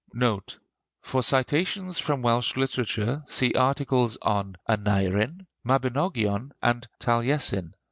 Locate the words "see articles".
3.27-4.17